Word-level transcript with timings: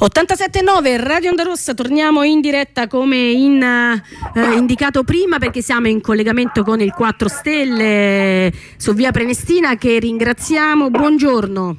87.9 0.00 0.96
Radio 1.02 1.28
Onda 1.28 1.42
Rossa, 1.42 1.74
torniamo 1.74 2.22
in 2.22 2.40
diretta 2.40 2.86
come 2.86 3.18
in, 3.18 3.62
eh, 3.62 4.54
indicato 4.56 5.04
prima 5.04 5.38
perché 5.38 5.60
siamo 5.60 5.88
in 5.88 6.00
collegamento 6.00 6.62
con 6.62 6.80
il 6.80 6.90
4 6.90 7.28
Stelle 7.28 8.50
su 8.78 8.94
via 8.94 9.10
Prenestina 9.10 9.76
che 9.76 9.98
ringraziamo. 9.98 10.88
Buongiorno. 10.88 11.76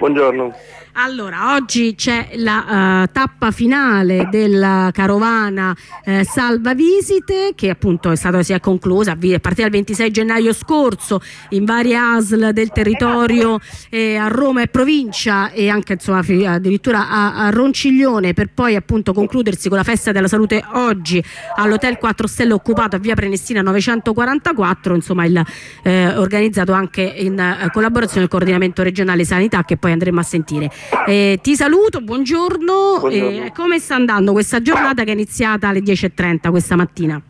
Buongiorno. 0.00 0.52
Allora, 0.96 1.54
oggi 1.54 1.96
c'è 1.96 2.30
la 2.34 3.02
uh, 3.02 3.10
tappa 3.10 3.50
finale 3.50 4.28
della 4.30 4.90
carovana 4.92 5.74
uh, 6.04 6.22
Salva 6.22 6.72
Visite 6.72 7.52
che 7.56 7.68
appunto 7.68 8.12
è 8.12 8.16
stata, 8.16 8.44
si 8.44 8.52
è 8.52 8.60
conclusa 8.60 9.12
a 9.12 9.16
partire 9.16 9.62
dal 9.62 9.70
26 9.70 10.10
gennaio 10.12 10.52
scorso 10.52 11.20
in 11.50 11.64
varie 11.64 11.96
ASL 11.96 12.52
del 12.52 12.70
territorio 12.70 13.58
eh, 13.90 14.14
a 14.14 14.28
Roma 14.28 14.62
e 14.62 14.68
provincia 14.68 15.50
e 15.50 15.68
anche 15.68 15.94
insomma 15.94 16.20
addirittura 16.20 17.08
a, 17.08 17.44
a, 17.44 17.50
Ronciglione 17.50 18.32
per 18.32 18.50
poi 18.54 18.76
appunto 18.76 19.12
concludersi 19.12 19.68
con 19.68 19.78
la 19.78 19.84
festa 19.84 20.12
della 20.12 20.28
salute 20.28 20.62
oggi 20.74 21.22
all'hotel 21.56 21.98
4 21.98 22.26
Stelle 22.28 22.52
occupato 22.52 22.94
a 22.94 22.98
via 23.00 23.16
Prenestina 23.16 23.62
944 23.62 24.94
insomma 24.94 25.24
il, 25.24 25.44
eh, 25.82 26.16
organizzato 26.16 26.72
anche 26.72 27.02
in 27.02 27.32
uh, 27.32 27.68
collaborazione 27.72 28.20
del 28.20 28.28
coordinamento 28.28 28.84
regionale 28.84 29.24
sanità 29.24 29.64
che 29.64 29.76
poi 29.76 29.90
andremo 29.90 30.20
a 30.20 30.24
sentire. 30.24 30.70
Eh, 31.06 31.38
ti 31.42 31.54
saluto, 31.54 32.00
buongiorno. 32.00 32.98
buongiorno. 32.98 33.44
Eh, 33.44 33.52
come 33.52 33.78
sta 33.78 33.94
andando 33.94 34.32
questa 34.32 34.60
giornata 34.60 35.04
che 35.04 35.10
è 35.10 35.14
iniziata 35.14 35.68
alle 35.68 35.80
10.30 35.80 36.50
questa 36.50 36.76
mattina? 36.76 37.20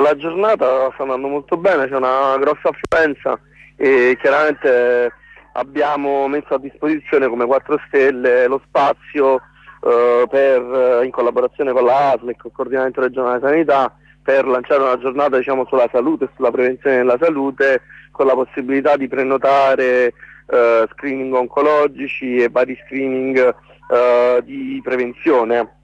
La 0.00 0.16
giornata 0.16 0.90
sta 0.94 1.02
andando 1.02 1.28
molto 1.28 1.56
bene, 1.56 1.88
c'è 1.88 1.94
una 1.94 2.36
grossa 2.38 2.70
affluenza 2.70 3.38
e 3.76 4.16
chiaramente 4.20 5.12
abbiamo 5.52 6.26
messo 6.28 6.54
a 6.54 6.58
disposizione 6.58 7.28
come 7.28 7.46
4 7.46 7.80
Stelle 7.86 8.46
lo 8.48 8.60
spazio 8.66 9.40
eh, 9.84 10.26
per, 10.28 11.04
in 11.04 11.10
collaborazione 11.10 11.72
con 11.72 11.84
la 11.84 12.12
ASL 12.12 12.30
e 12.30 12.36
con 12.36 12.50
il 12.50 12.52
Coordinamento 12.52 13.00
Regionale 13.00 13.40
Sanità 13.40 13.94
per 14.22 14.44
lanciare 14.44 14.82
una 14.82 14.98
giornata 14.98 15.36
diciamo, 15.36 15.66
sulla 15.66 15.88
salute 15.92 16.24
e 16.24 16.28
sulla 16.34 16.50
prevenzione 16.50 16.96
della 16.96 17.16
salute 17.20 17.82
con 18.10 18.26
la 18.26 18.34
possibilità 18.34 18.96
di 18.96 19.06
prenotare 19.06 20.12
eh, 20.48 20.88
screening 20.92 21.34
oncologici 21.34 22.36
e 22.36 22.48
vari 22.48 22.78
screening 22.84 23.54
eh, 23.90 24.40
di 24.44 24.80
prevenzione. 24.82 25.74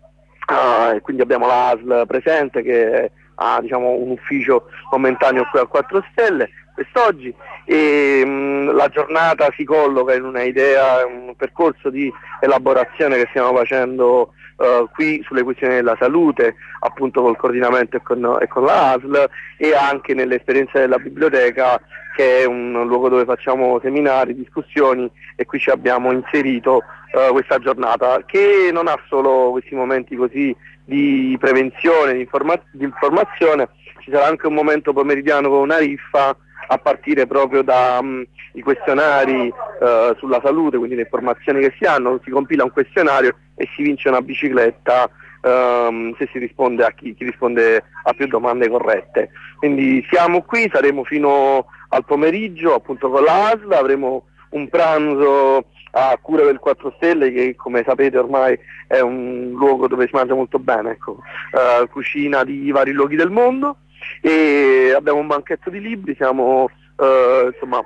Ah, 0.47 0.97
quindi 1.01 1.23
abbiamo 1.23 1.47
l'ASL 1.47 2.05
presente 2.07 2.63
che 2.63 3.11
ha 3.37 3.61
diciamo, 3.61 3.91
un 3.91 4.11
ufficio 4.11 4.69
momentaneo 4.91 5.47
qui 5.51 5.61
a 5.61 5.67
4 5.67 6.05
Stelle 6.11 6.51
quest'oggi. 6.75 7.35
E 7.65 8.25
mh, 8.25 8.75
la 8.75 8.89
giornata 8.89 9.49
si 9.57 9.65
colloca 9.65 10.15
in 10.15 10.25
una 10.25 10.43
idea, 10.43 11.07
un 11.07 11.35
percorso 11.37 11.91
di 11.91 12.13
elaborazione 12.41 13.17
che 13.17 13.27
stiamo 13.31 13.55
facendo 13.57 14.33
uh, 14.57 14.89
qui 14.93 15.23
sulle 15.25 15.43
questioni 15.43 15.75
della 15.75 15.97
salute, 15.99 16.57
appunto 16.81 17.23
col 17.23 17.37
coordinamento 17.37 17.97
e 17.97 18.03
con, 18.03 18.39
e 18.41 18.49
con 18.49 18.65
la 18.65 18.93
ASL 18.93 19.29
e 19.57 19.75
anche 19.75 20.15
nell'esperienza 20.15 20.79
della 20.79 20.99
biblioteca 20.99 21.81
che 22.15 22.41
è 22.43 22.45
un 22.45 22.85
luogo 22.87 23.09
dove 23.09 23.25
facciamo 23.25 23.81
seminari, 23.81 24.35
discussioni 24.35 25.11
e 25.35 25.47
qui 25.47 25.59
ci 25.59 25.71
abbiamo 25.71 26.13
inserito 26.13 26.83
uh, 27.13 27.33
questa 27.33 27.59
giornata 27.59 28.23
che 28.27 28.71
non 28.71 28.87
ha 28.87 28.99
solo 29.09 29.51
questi 29.51 29.75
momenti 29.75 30.15
così 30.15 30.55
di 30.85 31.37
prevenzione, 31.41 32.15
di, 32.15 32.21
informa- 32.21 32.61
di 32.71 32.85
informazione, 32.85 33.69
ci 34.01 34.11
sarà 34.11 34.27
anche 34.27 34.47
un 34.47 34.55
momento 34.55 34.93
pomeridiano 34.93 35.49
con 35.49 35.61
una 35.61 35.79
riffa 35.79 36.37
a 36.73 36.79
partire 36.79 37.27
proprio 37.27 37.63
dai 37.63 37.99
um, 38.01 38.25
questionari 38.63 39.49
uh, 39.49 40.17
sulla 40.17 40.41
salute, 40.43 40.79
quindi 40.79 40.95
le 40.95 41.03
informazioni 41.03 41.61
che 41.61 41.75
si 41.79 41.85
hanno, 41.85 42.19
si 42.25 42.31
compila 42.31 42.65
un 42.65 42.73
questionario 42.73 43.37
e 43.55 43.69
si 43.75 43.83
vince 43.83 44.09
una 44.09 44.23
bicicletta 44.23 45.11
um, 45.43 46.15
se 46.17 46.29
si 46.33 46.39
risponde 46.39 46.85
a 46.85 46.91
chi, 46.93 47.15
chi, 47.15 47.25
risponde 47.25 47.85
a 48.05 48.13
più 48.15 48.27
domande 48.27 48.71
corrette. 48.71 49.31
Quindi 49.59 50.05
siamo 50.11 50.43
qui, 50.43 50.71
saremo 50.73 51.05
fino 51.05 51.67
al 51.91 52.05
pomeriggio 52.07 52.75
appunto 52.75 53.11
con 53.11 53.23
l'ASL, 53.23 53.73
avremo 53.73 54.25
un 54.51 54.69
pranzo 54.69 55.67
a 55.95 56.17
cura 56.23 56.45
del 56.45 56.59
4 56.59 56.95
Stelle 56.97 57.31
che 57.33 57.55
come 57.55 57.85
sapete 57.87 58.17
ormai 58.17 58.59
è 58.87 59.01
un 59.01 59.51
luogo 59.51 59.89
dove 59.89 60.07
si 60.07 60.15
mangia 60.15 60.35
molto 60.35 60.59
bene, 60.59 60.93
ecco, 60.93 61.19
uh, 61.53 61.87
cucina 61.89 62.45
di 62.45 62.71
vari 62.71 62.93
luoghi 62.93 63.17
del 63.17 63.31
mondo 63.31 63.77
e 64.21 64.93
abbiamo 64.97 65.21
un 65.21 65.27
banchetto 65.27 65.71
di 65.71 65.81
libri, 65.81 66.15
siamo 66.15 66.65
uh, 66.97 67.47
insomma, 67.47 67.83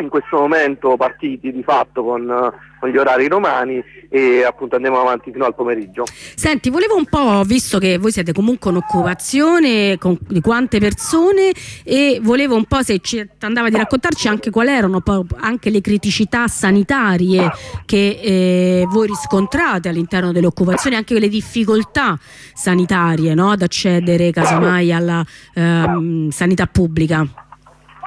in 0.00 0.08
questo 0.08 0.36
momento 0.36 0.96
partiti 0.96 1.52
di 1.52 1.62
fatto 1.62 2.02
con, 2.02 2.52
con, 2.80 2.88
gli 2.88 2.96
orari 2.96 3.28
romani 3.28 3.82
e 4.08 4.42
appunto 4.44 4.76
andiamo 4.76 5.00
avanti 5.00 5.30
fino 5.30 5.44
al 5.44 5.54
pomeriggio. 5.54 6.04
Senti, 6.34 6.70
volevo 6.70 6.96
un 6.96 7.04
po', 7.06 7.42
visto 7.44 7.78
che 7.78 7.98
voi 7.98 8.10
siete 8.10 8.32
comunque 8.32 8.70
un'occupazione 8.70 9.98
di 10.28 10.40
quante 10.40 10.78
persone 10.78 11.52
e 11.84 12.18
volevo 12.20 12.56
un 12.56 12.64
po' 12.64 12.82
se 12.82 12.98
ci 12.98 13.26
andava 13.40 13.68
di 13.68 13.76
raccontarci 13.76 14.28
anche 14.28 14.50
quali 14.50 14.70
erano 14.70 15.02
anche 15.40 15.70
le 15.70 15.80
criticità 15.80 16.48
sanitarie 16.48 17.50
che 17.86 18.18
eh, 18.22 18.86
voi 18.88 19.06
riscontrate 19.06 19.88
all'interno 19.88 20.32
dell'occupazione, 20.32 20.96
anche 20.96 21.18
le 21.18 21.28
difficoltà 21.28 22.18
sanitarie 22.54 23.34
no? 23.34 23.50
ad 23.50 23.62
accedere 23.62 24.30
casomai 24.30 24.92
alla 24.92 25.24
eh, 25.54 26.26
sanità 26.30 26.66
pubblica. 26.66 27.24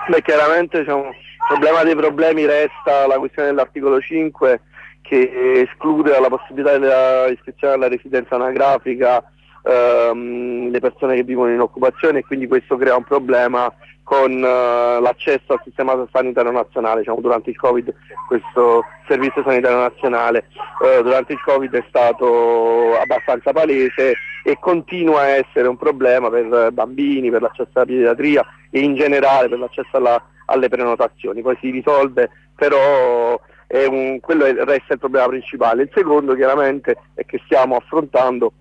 Beh, 0.08 0.22
chiaramente 0.22 0.80
diciamo, 0.80 1.12
il 1.48 1.60
problema 1.60 1.84
dei 1.84 1.96
problemi 1.96 2.46
resta 2.46 3.06
la 3.06 3.20
questione 3.20 3.50
dell'articolo 3.50 4.00
5 4.00 4.62
che 5.02 5.62
esclude 5.62 6.20
la 6.20 6.28
possibilità 6.28 6.78
dell'iscrizione 6.80 7.76
alla 7.76 7.88
residenza 7.88 8.34
anagrafica 8.34 9.24
ehm, 9.64 10.72
le 10.72 10.80
persone 10.80 11.16
che 11.16 11.24
vivono 11.24 11.52
in 11.52 11.60
occupazione 11.60 12.20
e 12.20 12.26
quindi 12.26 12.48
questo 12.48 12.78
crea 12.78 12.96
un 12.96 13.04
problema 13.04 13.72
con 14.02 14.32
uh, 14.32 15.02
l'accesso 15.02 15.54
al 15.54 15.62
sistema 15.64 16.08
sanitario 16.12 16.52
nazionale, 16.52 17.00
diciamo, 17.00 17.22
durante 17.22 17.50
il 17.50 17.58
Covid 17.58 17.94
questo 18.28 18.84
servizio 19.08 19.44
sanitario 19.44 19.80
nazionale 19.80 20.46
uh, 20.80 21.02
durante 21.02 21.34
il 21.34 21.42
Covid 21.42 21.74
è 21.74 21.84
stato 21.88 22.98
abbastanza 23.00 23.52
palese 23.52 24.14
e 24.44 24.58
continua 24.60 25.22
a 25.22 25.28
essere 25.30 25.68
un 25.68 25.78
problema 25.78 26.30
per 26.30 26.72
bambini, 26.72 27.32
per 27.32 27.42
l'accesso 27.42 27.70
alla 27.74 27.86
pediatria 27.86 28.46
e 28.70 28.80
in 28.80 28.96
generale 28.96 29.50
per 29.50 29.58
l'accesso 29.58 29.98
alla 29.98 30.24
alle 30.46 30.70
prenotazioni, 30.70 31.42
poi 31.42 31.58
si 31.60 31.70
risolve, 31.70 32.30
però 32.56 33.40
un, 33.90 34.20
quello 34.20 34.46
resta 34.46 34.94
il 34.94 35.00
problema 35.00 35.28
principale. 35.28 35.84
Il 35.84 35.92
secondo 35.94 36.36
chiaramente 36.36 36.98
è 37.14 37.26
che 37.26 37.42
stiamo 37.46 37.76
affrontando 37.76 38.54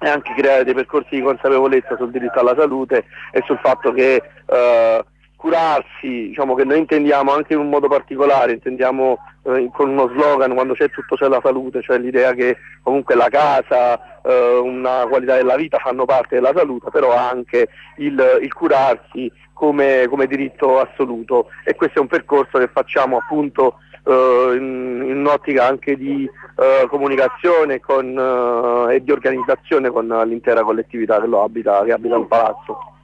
e 0.00 0.08
anche 0.08 0.32
creare 0.36 0.64
dei 0.64 0.74
percorsi 0.74 1.16
di 1.16 1.22
consapevolezza 1.22 1.96
sul 1.96 2.10
diritto 2.10 2.38
alla 2.38 2.54
salute 2.56 3.04
e 3.32 3.42
sul 3.46 3.58
fatto 3.60 3.92
che 3.92 4.22
eh, 4.46 5.04
curarsi, 5.36 6.28
diciamo 6.28 6.54
che 6.54 6.64
noi 6.64 6.78
intendiamo 6.78 7.32
anche 7.32 7.54
in 7.54 7.60
un 7.60 7.68
modo 7.68 7.88
particolare, 7.88 8.52
intendiamo 8.52 9.18
eh, 9.44 9.68
con 9.72 9.90
uno 9.90 10.08
slogan 10.08 10.54
quando 10.54 10.74
c'è 10.74 10.90
tutto 10.90 11.16
c'è 11.16 11.28
la 11.28 11.40
salute, 11.42 11.82
cioè 11.82 11.98
l'idea 11.98 12.32
che 12.32 12.56
comunque 12.82 13.14
la 13.14 13.28
casa, 13.28 14.17
eh, 14.28 14.58
una 14.58 15.06
qualità 15.08 15.36
della 15.36 15.56
vita 15.56 15.78
fanno 15.78 16.04
parte 16.04 16.34
della 16.34 16.52
salute, 16.54 16.90
però 16.90 17.16
anche 17.16 17.68
il, 17.96 18.38
il 18.42 18.52
curarsi 18.52 19.32
come, 19.54 20.06
come, 20.08 20.26
diritto 20.26 20.78
assoluto 20.78 21.48
e 21.64 21.74
questo 21.74 21.98
è 21.98 22.02
un 22.02 22.08
percorso 22.08 22.58
che 22.58 22.68
facciamo 22.68 23.16
appunto 23.16 23.78
eh, 24.04 24.54
in, 24.56 25.02
in 25.06 25.16
un'ottica 25.16 25.66
anche 25.66 25.96
di 25.96 26.28
eh, 26.56 26.86
comunicazione 26.88 27.80
con, 27.80 28.86
eh, 28.88 28.94
e 28.96 29.02
di 29.02 29.10
organizzazione 29.10 29.88
con 29.88 30.06
l'intera 30.26 30.62
collettività 30.62 31.20
che 31.20 31.28
abita, 31.34 31.82
che 31.84 31.92
abita 31.92 32.16
il 32.16 32.26
palazzo. 32.26 32.97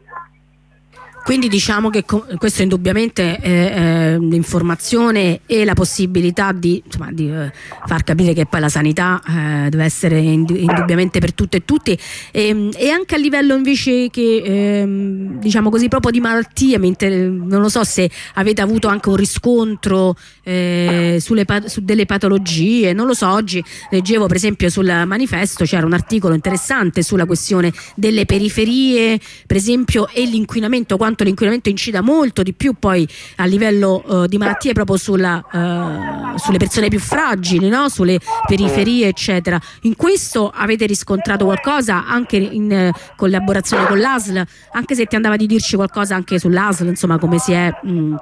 Quindi 1.24 1.48
diciamo 1.48 1.88
che 1.88 2.04
questo 2.04 2.60
indubbiamente 2.60 3.38
è 3.38 4.16
l'informazione 4.18 5.40
e 5.46 5.64
la 5.64 5.72
possibilità 5.72 6.52
di, 6.52 6.82
insomma, 6.84 7.10
di 7.10 7.30
eh, 7.30 7.50
far 7.86 8.04
capire 8.04 8.34
che 8.34 8.44
poi 8.44 8.60
la 8.60 8.68
sanità 8.68 9.22
eh, 9.26 9.70
deve 9.70 9.84
essere 9.84 10.18
indubbiamente 10.18 11.20
per 11.20 11.32
tutte 11.32 11.58
e 11.58 11.64
tutti. 11.64 11.98
E, 12.30 12.48
ehm, 12.48 12.70
e 12.76 12.90
anche 12.90 13.14
a 13.14 13.18
livello 13.18 13.54
invece 13.54 14.10
che 14.10 14.42
eh, 14.44 14.86
diciamo 14.86 15.70
così 15.70 15.88
proprio 15.88 16.10
di 16.10 16.20
malattie, 16.20 16.76
non 16.78 17.60
lo 17.60 17.68
so 17.70 17.84
se 17.84 18.10
avete 18.34 18.60
avuto 18.60 18.88
anche 18.88 19.08
un 19.08 19.16
riscontro 19.16 20.16
eh, 20.42 21.16
sulle, 21.20 21.46
su 21.66 21.80
delle 21.82 22.04
patologie, 22.04 22.92
non 22.92 23.06
lo 23.06 23.14
so, 23.14 23.28
oggi 23.28 23.64
leggevo 23.90 24.26
per 24.26 24.36
esempio 24.36 24.68
sul 24.68 25.04
manifesto 25.06 25.64
c'era 25.64 25.86
un 25.86 25.94
articolo 25.94 26.34
interessante 26.34 27.02
sulla 27.02 27.24
questione 27.24 27.72
delle 27.94 28.26
periferie 28.26 29.18
per 29.46 29.56
esempio 29.56 30.08
e 30.08 30.26
l'inquinamento 30.26 30.96
quanto 30.96 31.13
l'inquinamento 31.22 31.68
incida 31.68 32.00
molto 32.00 32.42
di 32.42 32.52
più 32.54 32.74
poi 32.78 33.06
a 33.36 33.44
livello 33.44 34.02
uh, 34.04 34.26
di 34.26 34.38
malattie 34.38 34.72
proprio 34.72 34.96
sulla, 34.96 35.44
uh, 35.52 36.36
sulle 36.36 36.58
persone 36.58 36.88
più 36.88 36.98
fragili, 36.98 37.68
no? 37.68 37.88
sulle 37.88 38.18
periferie 38.46 39.06
eccetera. 39.06 39.60
In 39.82 39.94
questo 39.94 40.50
avete 40.52 40.86
riscontrato 40.86 41.44
qualcosa 41.44 42.06
anche 42.06 42.36
in 42.36 42.90
uh, 42.92 43.14
collaborazione 43.16 43.86
con 43.86 44.00
l'ASL, 44.00 44.42
anche 44.72 44.94
se 44.94 45.06
ti 45.06 45.14
andava 45.14 45.36
di 45.36 45.46
dirci 45.46 45.76
qualcosa 45.76 46.14
anche 46.16 46.38
sull'ASL, 46.38 46.88
insomma 46.88 47.18
come 47.18 47.38
si 47.38 47.52
è... 47.52 47.72
Mh, 47.82 47.90
mm, 47.90 48.14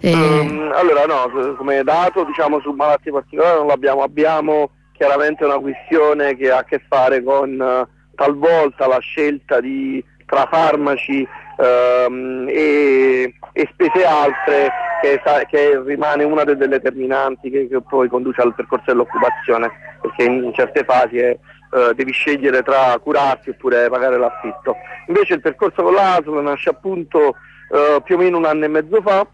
eh... 0.00 0.12
um, 0.12 0.72
allora 0.74 1.06
no, 1.06 1.54
come 1.56 1.82
dato 1.82 2.24
diciamo 2.24 2.60
su 2.60 2.72
malattie 2.72 3.12
particolari 3.12 3.58
non 3.58 3.66
l'abbiamo, 3.66 4.02
abbiamo 4.02 4.70
chiaramente 4.92 5.44
una 5.44 5.58
questione 5.58 6.36
che 6.36 6.50
ha 6.50 6.58
a 6.58 6.64
che 6.64 6.82
fare 6.88 7.22
con 7.22 7.58
uh, 7.58 8.14
talvolta 8.14 8.86
la 8.86 8.98
scelta 8.98 9.60
di, 9.60 10.02
tra 10.26 10.46
farmaci 10.50 11.26
um, 11.56 12.46
e, 12.48 13.34
e, 13.52 13.68
spese 13.72 14.04
altre 14.04 14.70
che, 15.00 15.20
che, 15.48 15.82
rimane 15.84 16.24
una 16.24 16.44
delle 16.44 16.68
determinanti 16.68 17.48
che, 17.50 17.68
che, 17.68 17.80
poi 17.80 18.08
conduce 18.08 18.42
al 18.42 18.54
percorso 18.54 18.84
dell'occupazione, 18.86 19.70
perché 20.00 20.24
in 20.24 20.52
certe 20.54 20.84
fasi 20.84 21.18
è, 21.18 21.38
uh, 21.70 21.92
devi 21.92 22.12
scegliere 22.12 22.62
tra 22.62 22.98
curarti 22.98 23.50
oppure 23.50 23.88
pagare 23.88 24.18
l'affitto. 24.18 24.76
Invece 25.06 25.34
il 25.34 25.40
percorso 25.40 25.82
con 25.82 25.94
l'ASL 25.94 26.42
nasce 26.42 26.70
appunto 26.70 27.18
uh, 27.18 28.02
più 28.02 28.16
o 28.16 28.18
meno 28.18 28.38
un 28.38 28.44
anno 28.44 28.64
e 28.64 28.68
mezzo 28.68 29.00
fa 29.00 29.26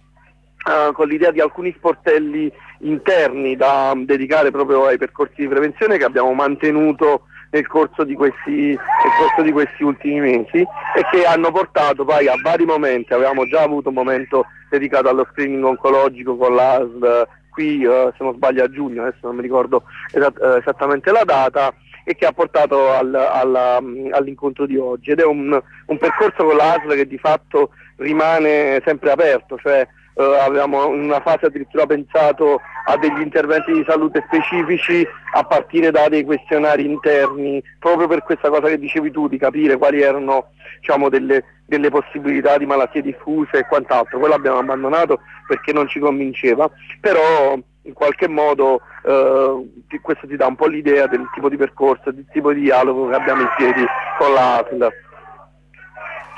Uh, 0.62 0.92
con 0.92 1.08
l'idea 1.08 1.32
di 1.32 1.40
alcuni 1.40 1.74
sportelli 1.76 2.48
interni 2.82 3.56
da 3.56 3.94
dedicare 3.96 4.52
proprio 4.52 4.86
ai 4.86 4.96
percorsi 4.96 5.40
di 5.40 5.48
prevenzione 5.48 5.98
che 5.98 6.04
abbiamo 6.04 6.32
mantenuto 6.34 7.22
nel 7.52 7.66
corso 7.66 8.02
di 8.04 8.14
questi, 8.14 8.68
nel 8.68 9.12
corso 9.18 9.42
di 9.42 9.52
questi 9.52 9.84
ultimi 9.84 10.20
mesi 10.20 10.58
e 10.58 11.04
che 11.10 11.24
hanno 11.24 11.52
portato 11.52 12.04
poi 12.04 12.26
a 12.26 12.34
vari 12.42 12.64
momenti, 12.64 13.12
avevamo 13.12 13.46
già 13.46 13.62
avuto 13.62 13.90
un 13.90 13.94
momento 13.94 14.46
dedicato 14.70 15.08
allo 15.08 15.26
screening 15.30 15.62
oncologico 15.64 16.36
con 16.36 16.54
l'ASL 16.54 17.28
qui 17.50 17.84
uh, 17.84 18.10
se 18.16 18.24
non 18.24 18.34
sbaglio 18.34 18.64
a 18.64 18.70
giugno, 18.70 19.02
adesso 19.02 19.26
non 19.26 19.36
mi 19.36 19.42
ricordo 19.42 19.84
esat- 20.10 20.40
uh, 20.40 20.56
esattamente 20.56 21.12
la 21.12 21.24
data 21.24 21.74
e 22.04 22.14
che 22.14 22.24
ha 22.24 22.32
portato 22.32 22.90
al, 22.90 23.14
alla, 23.14 23.76
all'incontro 23.76 24.64
di 24.66 24.76
oggi. 24.76 25.10
Ed 25.10 25.20
è 25.20 25.24
un, 25.24 25.52
un 25.86 25.98
percorso 25.98 26.44
con 26.44 26.56
l'ASL 26.56 26.94
che 26.94 27.06
di 27.06 27.18
fatto 27.18 27.70
rimane 27.96 28.80
sempre 28.84 29.12
aperto, 29.12 29.58
cioè 29.58 29.86
Uh, 30.14 30.22
avevamo 30.44 30.92
in 30.92 31.04
una 31.04 31.20
fase 31.20 31.46
addirittura 31.46 31.86
pensato 31.86 32.60
a 32.84 32.96
degli 32.98 33.20
interventi 33.20 33.72
di 33.72 33.84
salute 33.86 34.22
specifici 34.26 35.06
a 35.34 35.42
partire 35.44 35.90
da 35.90 36.08
dei 36.08 36.24
questionari 36.24 36.84
interni, 36.84 37.62
proprio 37.78 38.08
per 38.08 38.22
questa 38.22 38.50
cosa 38.50 38.68
che 38.68 38.78
dicevi 38.78 39.10
tu, 39.10 39.28
di 39.28 39.38
capire 39.38 39.78
quali 39.78 40.02
erano 40.02 40.50
diciamo, 40.80 41.08
delle, 41.08 41.44
delle, 41.64 41.90
possibilità 41.90 42.58
di 42.58 42.66
malattie 42.66 43.00
diffuse 43.00 43.58
e 43.58 43.66
quant'altro. 43.66 44.18
Quello 44.18 44.34
abbiamo 44.34 44.58
abbandonato 44.58 45.20
perché 45.46 45.72
non 45.72 45.88
ci 45.88 45.98
convinceva, 45.98 46.70
però 47.00 47.56
in 47.84 47.92
qualche 47.94 48.28
modo 48.28 48.80
uh, 49.04 49.82
questo 50.00 50.26
ti 50.26 50.36
dà 50.36 50.46
un 50.46 50.56
po' 50.56 50.66
l'idea 50.66 51.06
del 51.06 51.28
tipo 51.34 51.48
di 51.48 51.56
percorso, 51.56 52.10
del 52.10 52.26
tipo 52.32 52.52
di 52.52 52.60
dialogo 52.60 53.08
che 53.08 53.14
abbiamo 53.14 53.42
in 53.42 53.50
piedi 53.56 53.84
con 54.18 54.32
la 54.32 54.58
ASL 54.58 54.92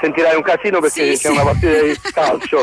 sentirai 0.04 0.36
un 0.36 0.42
casino 0.42 0.80
perché 0.80 1.16
sì, 1.16 1.22
c'è 1.22 1.28
sì. 1.28 1.32
una 1.32 1.42
partita 1.42 1.82
di 1.82 1.98
calcio. 2.12 2.60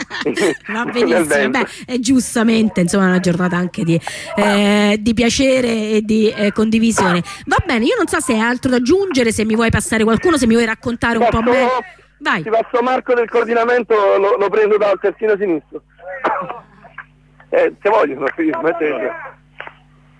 Va 0.67 0.85
benissimo, 0.91 1.49
Beh, 1.49 1.67
è 1.85 1.97
giustamente 1.97 2.81
insomma 2.81 3.07
una 3.07 3.19
giornata 3.19 3.55
anche 3.55 3.83
di, 3.83 3.99
eh, 4.35 4.97
di 4.99 5.13
piacere 5.13 5.67
e 5.67 6.01
di 6.03 6.29
eh, 6.29 6.51
condivisione. 6.51 7.21
Va 7.45 7.57
bene, 7.65 7.85
io 7.85 7.95
non 7.97 8.07
so 8.07 8.19
se 8.19 8.33
hai 8.33 8.39
altro 8.39 8.69
da 8.69 8.77
aggiungere, 8.77 9.31
se 9.31 9.43
mi 9.45 9.55
vuoi 9.55 9.71
passare 9.71 10.03
qualcuno, 10.03 10.37
se 10.37 10.45
mi 10.45 10.53
vuoi 10.53 10.65
raccontare 10.65 11.17
un 11.17 11.25
passo, 11.25 11.41
po' 11.41 11.49
me. 11.49 11.67
Vai. 12.19 12.43
Ti 12.43 12.49
passo 12.49 12.83
Marco 12.83 13.15
del 13.15 13.29
coordinamento, 13.29 13.95
lo, 14.17 14.37
lo 14.37 14.49
prendo 14.49 14.77
dal 14.77 14.99
terzino 14.99 15.35
sinistro. 15.37 15.81
eh, 17.49 17.73
se 17.81 17.89
vogliono, 17.89 18.27
smettete. 18.35 19.39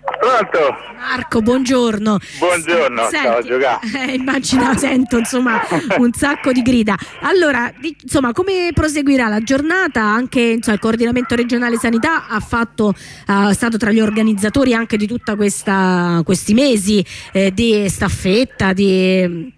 Pronto? 0.02 0.58
Marco, 0.98 1.42
buongiorno. 1.42 2.18
Buongiorno, 2.38 3.02
Senti, 3.02 3.16
stavo 3.16 3.36
a 3.36 3.42
giocare. 3.42 3.80
Eh, 4.02 4.14
immagino, 4.14 4.76
sento 4.76 5.18
insomma 5.18 5.60
un 5.98 6.12
sacco 6.12 6.50
di 6.50 6.62
grida. 6.62 6.96
Allora, 7.20 7.72
di, 7.78 7.96
insomma, 8.02 8.32
come 8.32 8.70
proseguirà 8.74 9.28
la 9.28 9.40
giornata? 9.40 10.02
Anche 10.02 10.40
insomma, 10.40 10.76
il 10.76 10.82
coordinamento 10.82 11.36
regionale 11.36 11.76
sanità 11.76 12.26
ha 12.26 12.40
fatto, 12.40 12.94
è 13.26 13.52
stato 13.52 13.76
tra 13.76 13.92
gli 13.92 14.00
organizzatori 14.00 14.74
anche 14.74 14.96
di 14.96 15.06
tutti 15.06 15.34
questi 15.36 16.54
mesi 16.54 17.04
eh, 17.32 17.52
di 17.52 17.88
staffetta, 17.88 18.72
di 18.72 19.52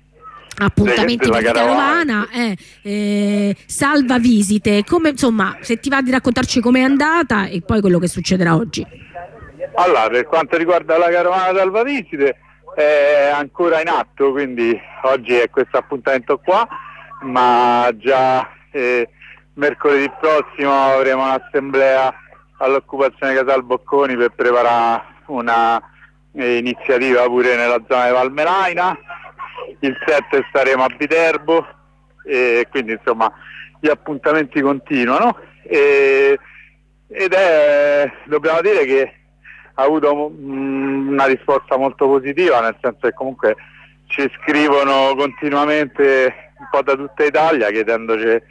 appuntamenti 0.56 1.28
per 1.28 1.42
carovana, 1.42 2.28
eh, 2.30 2.56
eh, 2.82 3.56
salva 3.66 4.18
visite. 4.18 4.84
Come, 4.84 5.10
insomma, 5.10 5.56
se 5.62 5.78
ti 5.78 5.88
va 5.88 6.02
di 6.02 6.10
raccontarci 6.10 6.60
com'è 6.60 6.80
andata 6.80 7.46
e 7.46 7.62
poi 7.62 7.80
quello 7.80 7.98
che 7.98 8.08
succederà 8.08 8.54
oggi. 8.54 8.86
Allora, 9.76 10.08
per 10.08 10.26
quanto 10.26 10.56
riguarda 10.56 10.96
la 10.98 11.08
carovana 11.08 11.58
salvavisite 11.58 12.36
è 12.76 13.30
ancora 13.34 13.80
in 13.80 13.88
atto, 13.88 14.30
quindi 14.30 14.78
oggi 15.02 15.34
è 15.34 15.50
questo 15.50 15.78
appuntamento 15.78 16.38
qua, 16.38 16.66
ma 17.22 17.90
già 17.96 18.48
eh, 18.70 19.08
mercoledì 19.54 20.08
prossimo 20.20 20.72
avremo 20.72 21.24
un'assemblea 21.24 22.14
all'occupazione 22.58 23.34
Casal 23.34 23.64
Bocconi 23.64 24.16
per 24.16 24.30
preparare 24.30 25.02
una 25.26 25.82
eh, 26.32 26.76
pure 27.26 27.56
nella 27.56 27.82
zona 27.88 28.06
di 28.06 28.12
Valmelaina, 28.12 28.96
il 29.80 29.96
7 30.06 30.46
staremo 30.50 30.84
a 30.84 30.94
Viterbo 30.96 31.66
e 32.24 32.66
quindi 32.70 32.92
insomma 32.92 33.30
gli 33.80 33.88
appuntamenti 33.88 34.60
continuano 34.60 35.36
ed 35.62 36.38
è, 37.32 38.10
dobbiamo 38.24 38.60
dire 38.60 38.84
che 38.84 39.12
ha 39.74 39.82
avuto 39.82 40.30
mm, 40.30 41.08
una 41.08 41.26
risposta 41.26 41.76
molto 41.76 42.06
positiva, 42.06 42.60
nel 42.60 42.76
senso 42.80 42.98
che 43.00 43.12
comunque 43.12 43.56
ci 44.06 44.30
scrivono 44.40 45.14
continuamente 45.16 46.52
un 46.58 46.68
po' 46.70 46.82
da 46.82 46.94
tutta 46.94 47.24
Italia 47.24 47.70
chiedendoci 47.70 48.42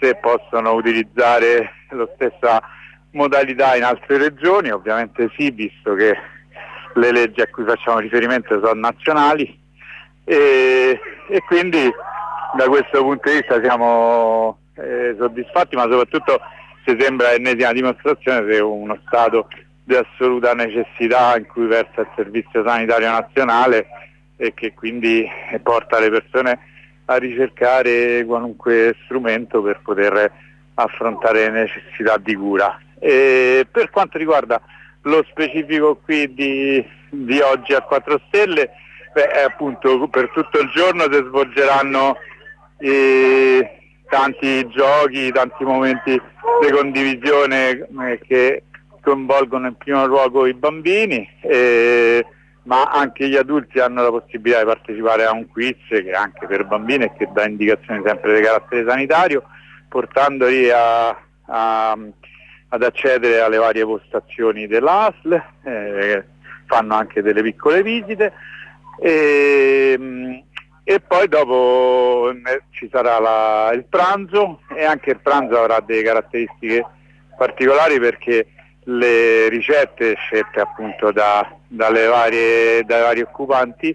se 0.00 0.16
possono 0.16 0.72
utilizzare 0.72 1.70
la 1.90 2.08
stessa 2.14 2.60
modalità 3.12 3.76
in 3.76 3.84
altre 3.84 4.18
regioni, 4.18 4.70
ovviamente 4.70 5.30
sì, 5.36 5.50
visto 5.50 5.94
che 5.94 6.16
le 6.94 7.12
leggi 7.12 7.40
a 7.40 7.48
cui 7.48 7.64
facciamo 7.64 7.98
riferimento 7.98 8.58
sono 8.60 8.80
nazionali. 8.80 9.62
E, 10.24 10.98
e 11.28 11.40
quindi 11.46 11.90
da 12.56 12.64
questo 12.66 13.02
punto 13.02 13.28
di 13.28 13.36
vista 13.36 13.60
siamo 13.62 14.58
eh, 14.74 15.14
soddisfatti, 15.18 15.76
ma 15.76 15.82
soprattutto 15.82 16.40
ci 16.84 16.96
sembra 16.98 17.30
l'ennesima 17.30 17.72
dimostrazione 17.72 18.46
che 18.46 18.58
uno 18.60 18.98
Stato 19.06 19.48
di 19.84 19.94
assoluta 19.94 20.54
necessità 20.54 21.36
in 21.36 21.46
cui 21.46 21.66
versa 21.66 22.00
il 22.00 22.08
Servizio 22.16 22.64
Sanitario 22.66 23.10
Nazionale 23.10 23.86
e 24.36 24.54
che 24.54 24.72
quindi 24.72 25.28
porta 25.62 26.00
le 26.00 26.10
persone 26.10 26.58
a 27.04 27.16
ricercare 27.16 28.24
qualunque 28.24 28.96
strumento 29.04 29.62
per 29.62 29.80
poter 29.82 30.32
affrontare 30.74 31.50
le 31.50 31.64
necessità 31.64 32.16
di 32.16 32.34
cura. 32.34 32.80
E 32.98 33.66
per 33.70 33.90
quanto 33.90 34.16
riguarda 34.16 34.60
lo 35.02 35.22
specifico 35.28 35.96
qui 35.96 36.32
di, 36.32 36.84
di 37.10 37.40
oggi 37.40 37.74
a 37.74 37.82
4 37.82 38.22
Stelle, 38.26 38.70
beh, 39.12 39.42
appunto 39.44 40.08
per 40.08 40.30
tutto 40.30 40.60
il 40.60 40.70
giorno 40.70 41.02
si 41.12 41.22
svolgeranno 41.26 42.16
eh, 42.78 43.78
tanti 44.08 44.66
giochi, 44.68 45.30
tanti 45.30 45.64
momenti 45.64 46.20
di 46.60 46.70
condivisione 46.70 47.70
eh, 47.70 48.20
che 48.26 48.62
coinvolgono 49.04 49.68
in 49.68 49.76
primo 49.76 50.06
luogo 50.06 50.46
i 50.46 50.54
bambini, 50.54 51.28
eh, 51.42 52.24
ma 52.64 52.84
anche 52.84 53.28
gli 53.28 53.36
adulti 53.36 53.78
hanno 53.78 54.02
la 54.02 54.10
possibilità 54.10 54.60
di 54.60 54.66
partecipare 54.66 55.24
a 55.24 55.32
un 55.32 55.46
quiz 55.48 55.76
che 55.88 56.02
è 56.02 56.14
anche 56.14 56.46
per 56.46 56.64
bambini 56.66 57.04
e 57.04 57.12
che 57.16 57.28
dà 57.32 57.46
indicazioni 57.46 58.02
sempre 58.04 58.34
di 58.34 58.42
carattere 58.42 58.88
sanitario, 58.88 59.44
portandoli 59.88 60.70
a, 60.70 61.08
a, 61.10 61.98
ad 62.68 62.82
accedere 62.82 63.40
alle 63.40 63.58
varie 63.58 63.84
postazioni 63.84 64.66
dell'ASL, 64.66 65.42
eh, 65.64 66.24
fanno 66.66 66.94
anche 66.94 67.22
delle 67.22 67.42
piccole 67.42 67.82
visite 67.82 68.32
e, 69.00 70.42
e 70.82 71.00
poi 71.00 71.28
dopo 71.28 72.30
eh, 72.30 72.62
ci 72.70 72.88
sarà 72.90 73.18
la, 73.18 73.72
il 73.74 73.84
pranzo 73.84 74.60
e 74.74 74.84
anche 74.84 75.10
il 75.10 75.20
pranzo 75.20 75.58
avrà 75.58 75.80
delle 75.80 76.02
caratteristiche 76.02 76.84
particolari 77.36 77.98
perché 77.98 78.46
le 78.84 79.48
ricette 79.48 80.14
scelte 80.16 80.60
appunto 80.60 81.10
da, 81.10 81.56
varie, 81.68 82.82
dai 82.84 83.02
vari 83.02 83.20
occupanti 83.20 83.94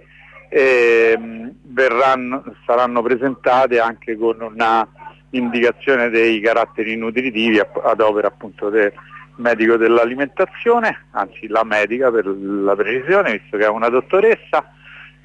eh, 0.49 1.17
verranno, 1.61 2.43
saranno 2.65 3.01
presentate 3.01 3.79
anche 3.79 4.17
con 4.17 4.41
una 4.41 4.87
indicazione 5.31 6.09
dei 6.09 6.39
caratteri 6.39 6.95
nutritivi 6.95 7.59
ad 7.59 8.01
opera 8.01 8.27
appunto 8.27 8.69
del 8.69 8.91
medico 9.35 9.77
dell'alimentazione, 9.77 11.05
anzi 11.11 11.47
la 11.47 11.63
medica 11.63 12.11
per 12.11 12.25
la 12.25 12.75
precisione, 12.75 13.39
visto 13.39 13.57
che 13.57 13.65
è 13.65 13.69
una 13.69 13.89
dottoressa, 13.89 14.73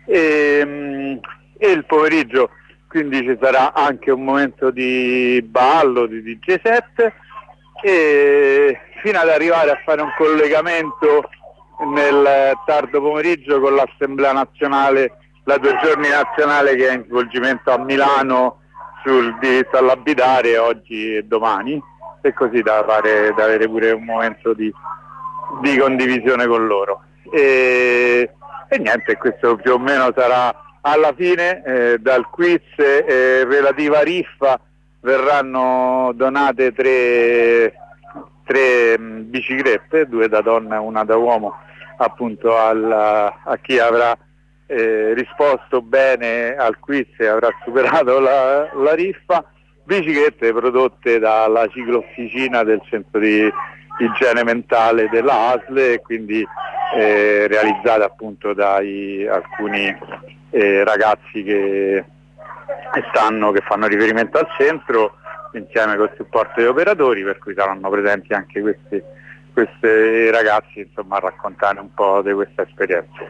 e, 0.06 1.18
e 1.56 1.70
il 1.70 1.84
pomeriggio 1.86 2.50
quindi 2.94 3.22
ci 3.22 3.36
sarà 3.40 3.72
anche 3.72 4.12
un 4.12 4.22
momento 4.22 4.70
di 4.70 5.44
ballo, 5.44 6.06
di 6.06 6.22
DJ 6.22 6.60
set 6.62 7.12
e 7.84 8.78
fino 9.02 9.18
ad 9.18 9.28
arrivare 9.28 9.70
a 9.70 9.80
fare 9.84 10.00
un 10.00 10.12
collegamento 10.16 11.28
nel 11.92 12.54
tardo 12.64 13.00
pomeriggio 13.00 13.60
con 13.60 13.74
l'Assemblea 13.74 14.32
nazionale, 14.32 15.18
la 15.44 15.58
due 15.58 15.78
giorni 15.82 16.08
nazionale 16.08 16.74
che 16.76 16.88
è 16.88 16.94
in 16.94 17.04
svolgimento 17.06 17.70
a 17.70 17.78
Milano 17.78 18.60
sul 19.04 19.36
diritto 19.38 19.76
all'abitare 19.76 20.56
oggi 20.56 21.16
e 21.16 21.24
domani 21.24 21.80
e 22.22 22.32
così 22.32 22.62
da, 22.62 22.82
fare, 22.88 23.34
da 23.36 23.44
avere 23.44 23.68
pure 23.68 23.90
un 23.92 24.04
momento 24.04 24.54
di, 24.54 24.72
di 25.60 25.76
condivisione 25.76 26.46
con 26.46 26.66
loro. 26.66 27.02
E 27.30 28.30
e 28.74 28.78
niente, 28.78 29.16
questo 29.16 29.56
più 29.56 29.74
o 29.74 29.78
meno 29.78 30.10
sarà 30.16 30.52
alla 30.80 31.14
fine 31.16 31.62
eh, 31.64 31.98
dal 32.00 32.28
quiz 32.28 32.60
eh, 32.76 33.44
relativa 33.44 34.00
riffa 34.00 34.58
verranno 35.04 36.12
donate 36.14 36.72
tre, 36.72 37.74
tre 38.44 38.98
mh, 38.98 39.30
biciclette, 39.30 40.08
due 40.08 40.28
da 40.28 40.40
donna 40.40 40.76
e 40.76 40.78
una 40.78 41.04
da 41.04 41.16
uomo 41.16 41.54
appunto 41.96 42.56
al, 42.56 42.90
a 42.90 43.58
chi 43.62 43.78
avrà 43.78 44.16
eh, 44.66 45.12
risposto 45.14 45.82
bene 45.82 46.56
al 46.56 46.78
quiz 46.80 47.06
e 47.18 47.26
avrà 47.26 47.48
superato 47.62 48.18
la, 48.18 48.68
la 48.74 48.94
riffa, 48.94 49.44
biciclette 49.84 50.52
prodotte 50.52 51.18
dalla 51.18 51.68
ciclofficina 51.68 52.64
del 52.64 52.80
centro 52.88 53.20
di 53.20 53.48
igiene 53.98 54.42
mentale 54.42 55.08
della 55.08 55.52
ASL 55.52 55.78
e 55.78 56.00
quindi 56.00 56.44
eh, 56.96 57.46
realizzate 57.46 58.02
appunto 58.02 58.54
da 58.54 58.76
alcuni 58.76 59.96
eh, 60.50 60.82
ragazzi 60.82 61.42
che, 61.44 62.04
stanno, 63.10 63.52
che 63.52 63.62
fanno 63.66 63.86
riferimento 63.86 64.38
al 64.38 64.48
centro 64.56 65.16
insieme 65.52 65.96
col 65.96 66.12
supporto 66.16 66.52
degli 66.56 66.66
operatori 66.66 67.22
per 67.22 67.38
cui 67.38 67.54
saranno 67.54 67.88
presenti 67.90 68.32
anche 68.32 68.60
questi, 68.60 69.02
questi 69.52 70.30
ragazzi 70.30 70.80
insomma, 70.80 71.16
a 71.16 71.20
raccontare 71.20 71.80
un 71.80 71.92
po' 71.94 72.22
di 72.22 72.32
questa 72.32 72.62
esperienza. 72.62 73.22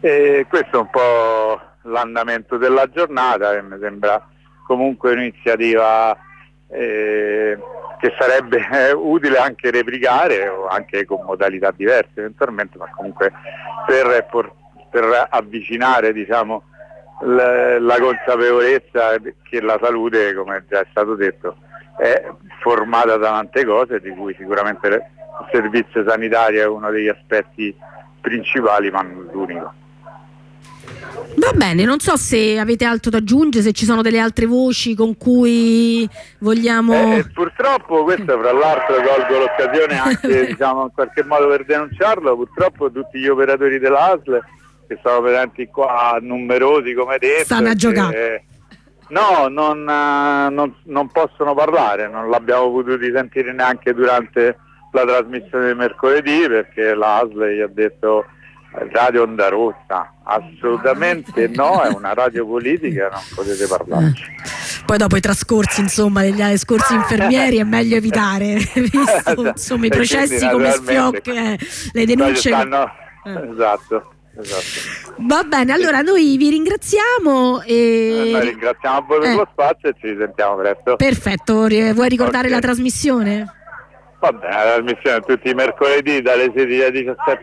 E 0.00 0.46
questo 0.48 0.76
è 0.76 0.80
un 0.80 0.90
po' 0.90 1.60
l'andamento 1.82 2.56
della 2.56 2.88
giornata 2.88 3.52
e 3.54 3.62
mi 3.62 3.78
sembra 3.80 4.26
comunque 4.66 5.12
un'iniziativa 5.12 6.16
eh, 6.68 7.58
che 7.98 8.14
sarebbe 8.18 8.92
utile 8.94 9.38
anche 9.38 9.70
replicare 9.70 10.48
o 10.48 10.66
anche 10.66 11.04
con 11.04 11.24
modalità 11.24 11.70
diverse 11.70 12.12
eventualmente, 12.14 12.78
ma 12.78 12.90
comunque 12.94 13.32
per, 13.86 14.26
per 14.90 15.28
avvicinare 15.30 16.12
diciamo, 16.12 16.64
la, 17.22 17.78
la 17.78 17.98
consapevolezza 17.98 19.16
che 19.42 19.60
la 19.60 19.78
salute, 19.82 20.34
come 20.34 20.64
già 20.68 20.80
è 20.80 20.86
stato 20.90 21.14
detto, 21.14 21.56
è 21.98 22.30
formata 22.60 23.16
da 23.16 23.30
tante 23.30 23.64
cose, 23.64 24.00
di 24.00 24.10
cui 24.10 24.34
sicuramente 24.38 24.88
il 24.88 25.02
servizio 25.52 26.04
sanitario 26.06 26.62
è 26.62 26.66
uno 26.66 26.90
degli 26.90 27.08
aspetti 27.08 27.74
principali, 28.20 28.90
ma 28.90 29.02
non 29.02 29.28
l'unico. 29.32 29.72
Va 31.36 31.52
bene, 31.52 31.84
non 31.84 31.98
so 31.98 32.16
se 32.16 32.58
avete 32.58 32.84
altro 32.84 33.10
da 33.10 33.18
aggiungere, 33.18 33.64
se 33.64 33.72
ci 33.72 33.84
sono 33.84 34.00
delle 34.02 34.18
altre 34.18 34.46
voci 34.46 34.94
con 34.94 35.16
cui 35.16 36.08
vogliamo... 36.38 37.16
Eh, 37.16 37.24
purtroppo, 37.32 38.04
questo 38.04 38.38
fra 38.38 38.52
l'altro 38.52 38.94
colgo 38.96 39.38
l'occasione 39.40 39.98
anche 39.98 40.46
diciamo, 40.52 40.84
in 40.84 40.92
qualche 40.94 41.24
modo 41.24 41.48
per 41.48 41.64
denunciarlo, 41.64 42.36
purtroppo 42.36 42.90
tutti 42.90 43.18
gli 43.18 43.28
operatori 43.28 43.78
dell'ASL 43.78 44.42
che 44.86 44.98
sono 45.02 45.20
presenti 45.20 45.66
qua 45.66 46.18
numerosi 46.20 46.94
come 46.94 47.18
detto... 47.18 47.44
Stanno 47.44 47.68
a 47.68 47.74
giocare. 47.74 48.44
No, 49.08 49.46
non, 49.48 49.84
non, 49.84 50.74
non, 50.84 51.08
possono 51.08 51.54
parlare, 51.54 52.08
non 52.08 52.28
l'abbiamo 52.28 52.72
potuto 52.72 52.98
sentire 53.12 53.52
neanche 53.52 53.94
durante 53.94 54.58
la 54.90 55.04
trasmissione 55.04 55.68
di 55.68 55.74
mercoledì 55.74 56.48
perché 56.48 56.94
l'ASL 56.94 57.54
gli 57.54 57.60
ha 57.60 57.68
detto 57.68 58.24
Radio 58.92 59.22
Onda 59.22 59.48
Rossa, 59.48 60.12
assolutamente 60.24 61.48
no, 61.48 61.82
è 61.82 61.88
una 61.88 62.14
radio 62.14 62.46
politica, 62.46 63.08
non 63.10 63.22
potete 63.34 63.66
parlarci. 63.66 64.34
Poi 64.84 64.98
dopo 64.98 65.16
i 65.16 65.20
trascorsi, 65.20 65.80
insomma, 65.80 66.22
degli 66.22 66.56
scorsi 66.58 66.94
infermieri 66.94 67.58
è 67.58 67.64
meglio 67.64 67.96
evitare, 67.96 68.56
visto 68.74 69.46
insomma, 69.46 69.86
i 69.86 69.90
processi 69.90 70.48
come 70.48 70.70
Sfiocchi, 70.72 71.30
eh, 71.30 71.58
le 71.92 72.04
denunce. 72.04 72.50
Stanno... 72.50 72.90
Eh. 73.24 73.50
Esatto. 73.50 74.15
Esatto. 74.38 75.14
Va 75.18 75.42
bene, 75.44 75.72
allora 75.72 76.02
noi 76.02 76.36
vi 76.36 76.50
ringraziamo 76.50 77.62
e... 77.62 78.30
Noi 78.32 78.48
ringraziamo 78.50 78.96
a 78.96 79.00
voi 79.00 79.20
per 79.20 79.30
eh. 79.30 79.34
lo 79.34 79.48
spazio 79.50 79.88
e 79.88 79.94
ci 79.98 80.08
risentiamo 80.08 80.56
presto. 80.56 80.96
Perfetto, 80.96 81.54
vuoi 81.54 82.08
ricordare 82.08 82.46
okay. 82.46 82.50
la 82.50 82.58
trasmissione? 82.58 83.50
Va 84.18 84.32
bene, 84.32 84.54
la 84.54 84.74
trasmissione 84.74 85.20
tutti 85.20 85.50
i 85.50 85.54
mercoledì 85.54 86.20
dalle 86.22 86.52
16 86.54 86.82
alle 86.82 86.90
17 86.90 87.40